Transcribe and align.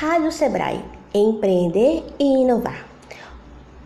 Rádio 0.00 0.32
Sebrae, 0.32 0.82
empreender 1.12 2.02
e 2.18 2.24
inovar. 2.24 2.86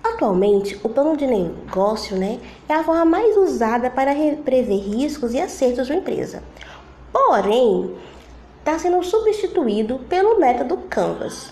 Atualmente, 0.01 0.81
o 0.85 0.89
plano 0.89 1.17
de 1.17 1.27
negócio 1.27 2.17
né, 2.17 2.39
é 2.69 2.75
a 2.75 2.85
forma 2.85 3.05
mais 3.05 3.37
usada 3.37 3.91
para 3.91 4.15
prever 4.45 4.79
riscos 4.79 5.35
e 5.35 5.41
acertos 5.41 5.89
de 5.89 5.93
uma 5.93 5.98
empresa. 5.98 6.41
Porém, 7.12 7.97
está 8.61 8.79
sendo 8.79 9.03
substituído 9.03 9.98
pelo 10.09 10.39
método 10.39 10.77
Canvas. 10.89 11.51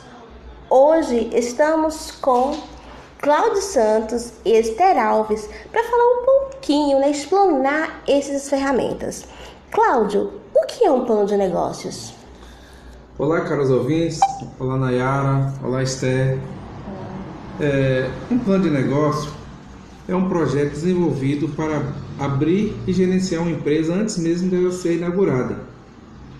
Hoje 0.71 1.29
estamos 1.35 2.13
com 2.13 2.57
Cláudio 3.19 3.63
Santos 3.63 4.35
e 4.45 4.53
Esther 4.53 4.97
Alves 4.97 5.50
para 5.72 5.83
falar 5.83 6.05
um 6.05 6.25
pouquinho, 6.25 7.00
né, 7.00 7.11
explanar 7.11 8.00
essas 8.07 8.49
ferramentas. 8.49 9.25
Cláudio, 9.72 10.41
o 10.55 10.67
que 10.67 10.85
é 10.85 10.93
um 10.93 11.05
plano 11.05 11.27
de 11.27 11.36
negócios? 11.36 12.21
Olá, 13.18 13.43
caros 13.43 13.68
ouvintes. 13.68 14.18
Olá, 14.58 14.79
Nayara. 14.79 15.52
Olá, 15.62 15.82
Esther. 15.82 16.39
É, 17.61 18.11
um 18.30 18.38
plano 18.38 18.64
de 18.64 18.71
negócio 18.71 19.30
é 20.08 20.16
um 20.16 20.30
projeto 20.30 20.71
desenvolvido 20.71 21.46
para 21.50 21.93
abrir 22.18 22.75
e 22.86 22.93
gerenciar 22.93 23.43
uma 23.43 23.50
empresa 23.50 23.93
antes 23.93 24.16
mesmo 24.16 24.48
dela 24.48 24.72
ser 24.72 24.96
inaugurada. 24.96 25.61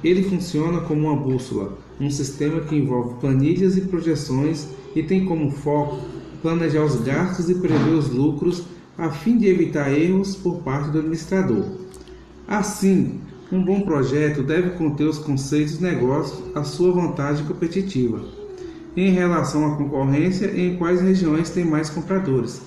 Ele 0.03 0.23
funciona 0.23 0.81
como 0.81 1.09
uma 1.09 1.17
bússola, 1.17 1.77
um 2.01 2.11
sistema 2.11 2.61
que 2.63 2.75
envolve 2.75 3.21
planilhas 3.21 3.77
e 3.77 3.83
projeções 3.83 4.67
e 4.97 5.03
tem 5.03 5.27
como 5.27 5.51
foco 5.51 6.01
planejar 6.41 6.85
os 6.85 6.97
gastos 7.03 7.51
e 7.51 7.55
prever 7.55 7.93
os 7.93 8.09
lucros 8.09 8.65
a 8.97 9.11
fim 9.11 9.37
de 9.37 9.47
evitar 9.47 9.93
erros 9.93 10.35
por 10.37 10.63
parte 10.63 10.91
do 10.91 11.01
administrador. 11.01 11.67
Assim, 12.49 13.21
um 13.53 13.63
bom 13.63 13.83
projeto 13.83 14.43
deve 14.43 14.71
conter 14.71 15.05
os 15.05 15.19
conceitos 15.19 15.77
de 15.77 15.83
negócio 15.85 16.43
à 16.55 16.65
sua 16.65 16.91
vantagem 16.91 17.45
competitiva 17.45 18.25
em 18.97 19.11
relação 19.11 19.71
à 19.71 19.77
concorrência 19.77 20.47
e 20.47 20.71
em 20.71 20.77
quais 20.79 21.03
regiões 21.03 21.51
tem 21.51 21.63
mais 21.63 21.91
compradores, 21.91 22.63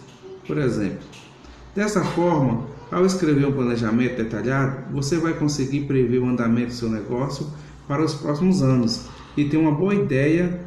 por 0.46 0.60
exemplo. 0.60 1.00
Dessa 1.76 2.04
forma, 2.04 2.68
ao 2.92 3.04
escrever 3.04 3.48
um 3.48 3.52
planejamento 3.52 4.18
detalhado, 4.18 4.94
você 4.94 5.18
vai 5.18 5.34
conseguir 5.34 5.82
prever 5.82 6.20
o 6.20 6.28
andamento 6.28 6.68
do 6.68 6.74
seu 6.74 6.90
negócio 6.90 7.48
para 7.88 8.04
os 8.04 8.14
próximos 8.14 8.62
anos 8.62 9.08
e 9.36 9.46
ter 9.46 9.58
uma 9.58 9.72
boa 9.72 9.96
ideia 9.96 10.62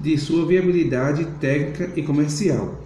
de 0.00 0.18
sua 0.18 0.44
viabilidade 0.44 1.24
técnica 1.40 1.88
e 1.94 2.02
comercial. 2.02 2.80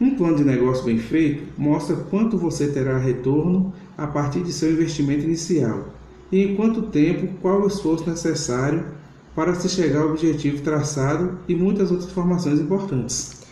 Um 0.00 0.16
plano 0.16 0.36
de 0.36 0.44
negócio 0.44 0.84
bem 0.84 0.98
feito 0.98 1.52
mostra 1.58 1.96
quanto 1.96 2.38
você 2.38 2.68
terá 2.68 2.96
retorno 2.96 3.74
a 3.96 4.06
partir 4.06 4.40
de 4.40 4.52
seu 4.52 4.70
investimento 4.70 5.24
inicial 5.24 5.97
e 6.30 6.42
em 6.42 6.56
quanto 6.56 6.82
tempo, 6.82 7.38
qual 7.40 7.62
o 7.62 7.66
esforço 7.66 8.08
necessário 8.08 8.98
para 9.34 9.54
se 9.54 9.68
chegar 9.68 10.02
ao 10.02 10.10
objetivo 10.10 10.62
traçado 10.62 11.38
e 11.48 11.54
muitas 11.54 11.90
outras 11.90 12.10
informações 12.10 12.58
importantes. 12.60 13.42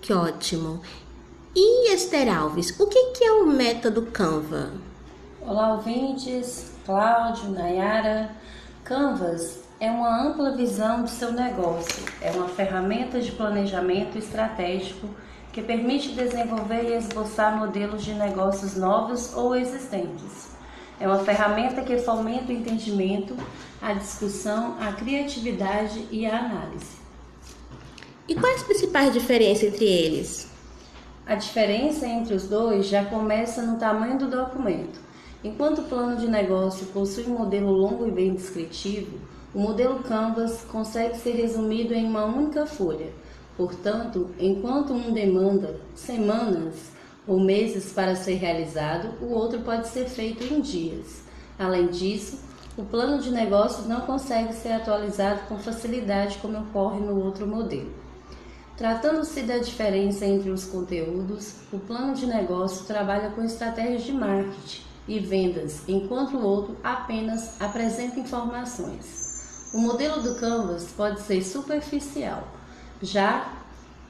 Que 0.00 0.12
ótimo! 0.12 0.80
E 1.54 1.92
Esther 1.92 2.34
Alves, 2.34 2.78
o 2.78 2.86
que 2.86 3.24
é 3.24 3.32
o 3.32 3.46
método 3.46 4.02
Canva? 4.02 4.70
Olá, 5.40 5.74
ouvintes, 5.74 6.72
Cláudio, 6.84 7.50
Nayara. 7.50 8.30
Canvas 8.84 9.60
é 9.78 9.90
uma 9.90 10.26
ampla 10.26 10.56
visão 10.56 11.02
do 11.02 11.08
seu 11.08 11.32
negócio, 11.32 12.02
é 12.20 12.30
uma 12.30 12.48
ferramenta 12.48 13.20
de 13.20 13.32
planejamento 13.32 14.16
estratégico 14.16 15.08
que 15.52 15.62
permite 15.62 16.12
desenvolver 16.12 16.84
e 16.84 16.96
esboçar 16.96 17.58
modelos 17.58 18.04
de 18.04 18.14
negócios 18.14 18.76
novos 18.76 19.34
ou 19.34 19.54
existentes. 19.54 20.55
É 20.98 21.06
uma 21.06 21.18
ferramenta 21.18 21.82
que 21.82 21.98
fomenta 21.98 22.50
o 22.50 22.56
entendimento, 22.56 23.36
a 23.82 23.92
discussão, 23.92 24.76
a 24.80 24.92
criatividade 24.92 26.06
e 26.10 26.24
a 26.24 26.38
análise. 26.38 26.96
E 28.28 28.34
quais 28.34 28.56
as 28.56 28.62
principais 28.62 29.12
diferenças 29.12 29.74
entre 29.74 29.84
eles? 29.84 30.50
A 31.26 31.34
diferença 31.34 32.06
entre 32.06 32.34
os 32.34 32.48
dois 32.48 32.86
já 32.86 33.04
começa 33.04 33.62
no 33.62 33.78
tamanho 33.78 34.18
do 34.18 34.28
documento. 34.28 34.98
Enquanto 35.44 35.80
o 35.80 35.84
plano 35.84 36.16
de 36.16 36.26
negócio 36.26 36.86
possui 36.86 37.24
um 37.24 37.38
modelo 37.38 37.70
longo 37.70 38.06
e 38.06 38.10
bem 38.10 38.34
descritivo, 38.34 39.18
o 39.54 39.60
modelo 39.60 40.02
Canvas 40.02 40.64
consegue 40.70 41.16
ser 41.18 41.32
resumido 41.32 41.94
em 41.94 42.06
uma 42.06 42.24
única 42.24 42.66
folha. 42.66 43.12
Portanto, 43.56 44.30
enquanto 44.38 44.92
um 44.92 45.12
demanda 45.12 45.80
semanas, 45.94 46.90
ou 47.26 47.40
meses 47.40 47.92
para 47.92 48.14
ser 48.14 48.34
realizado, 48.34 49.12
o 49.20 49.32
outro 49.32 49.60
pode 49.60 49.88
ser 49.88 50.06
feito 50.06 50.44
em 50.44 50.60
dias. 50.60 51.22
Além 51.58 51.88
disso, 51.88 52.40
o 52.76 52.84
plano 52.84 53.20
de 53.20 53.30
negócio 53.30 53.88
não 53.88 54.02
consegue 54.02 54.52
ser 54.52 54.72
atualizado 54.72 55.40
com 55.48 55.58
facilidade 55.58 56.38
como 56.38 56.58
ocorre 56.58 57.00
no 57.00 57.24
outro 57.24 57.46
modelo. 57.46 57.90
Tratando-se 58.76 59.42
da 59.42 59.56
diferença 59.56 60.26
entre 60.26 60.50
os 60.50 60.66
conteúdos, 60.66 61.54
o 61.72 61.78
plano 61.78 62.14
de 62.14 62.26
negócio 62.26 62.84
trabalha 62.84 63.30
com 63.30 63.42
estratégias 63.42 64.02
de 64.02 64.12
marketing 64.12 64.82
e 65.08 65.18
vendas, 65.18 65.82
enquanto 65.88 66.36
o 66.36 66.44
outro 66.44 66.76
apenas 66.84 67.58
apresenta 67.58 68.20
informações. 68.20 69.70
O 69.72 69.78
modelo 69.78 70.20
do 70.20 70.34
Canvas 70.34 70.92
pode 70.94 71.20
ser 71.22 71.42
superficial, 71.42 72.46
já 73.00 73.50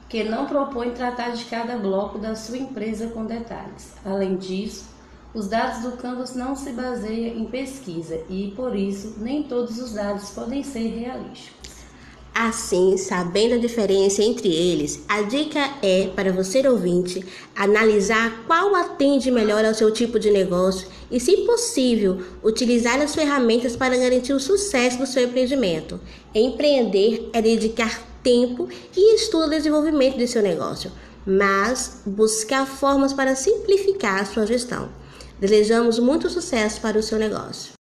que 0.09 0.23
não 0.23 0.45
propõe 0.45 0.91
tratar 0.91 1.31
de 1.31 1.45
cada 1.45 1.77
bloco 1.77 2.17
da 2.17 2.35
sua 2.35 2.57
empresa 2.57 3.07
com 3.07 3.25
detalhes. 3.25 3.93
Além 4.05 4.37
disso, 4.37 4.85
os 5.33 5.47
dados 5.47 5.83
do 5.83 5.97
Canvas 5.97 6.33
não 6.33 6.55
se 6.55 6.71
baseiam 6.71 7.35
em 7.35 7.45
pesquisa 7.45 8.21
e, 8.29 8.53
por 8.55 8.75
isso, 8.75 9.15
nem 9.17 9.43
todos 9.43 9.77
os 9.77 9.93
dados 9.93 10.29
podem 10.29 10.63
ser 10.63 10.87
realísticos. 10.87 11.57
Assim, 12.33 12.97
sabendo 12.97 13.55
a 13.55 13.57
diferença 13.57 14.21
entre 14.21 14.47
eles, 14.47 15.03
a 15.09 15.23
dica 15.23 15.59
é 15.81 16.07
para 16.15 16.31
você 16.31 16.65
ouvinte 16.67 17.25
analisar 17.55 18.43
qual 18.45 18.75
atende 18.75 19.31
melhor 19.31 19.65
ao 19.65 19.73
seu 19.73 19.91
tipo 19.91 20.19
de 20.19 20.29
negócio 20.29 20.87
e, 21.09 21.19
se 21.19 21.35
possível, 21.37 22.21
utilizar 22.43 23.01
as 23.01 23.15
ferramentas 23.15 23.75
para 23.75 23.97
garantir 23.97 24.33
o 24.33 24.39
sucesso 24.39 24.99
do 24.99 25.07
seu 25.07 25.23
empreendimento. 25.23 25.99
Empreender 26.33 27.27
é 27.33 27.41
dedicar 27.41 28.03
tempo 28.23 28.67
e 28.95 29.15
estudo 29.15 29.47
o 29.47 29.49
desenvolvimento 29.49 30.17
de 30.17 30.27
seu 30.27 30.41
negócio, 30.41 30.91
mas 31.25 32.01
buscar 32.05 32.65
formas 32.65 33.13
para 33.13 33.35
simplificar 33.35 34.21
a 34.21 34.25
sua 34.25 34.45
gestão. 34.45 34.89
Desejamos 35.39 35.99
muito 35.99 36.29
sucesso 36.29 36.81
para 36.81 36.97
o 36.97 37.03
seu 37.03 37.19
negócio. 37.19 37.76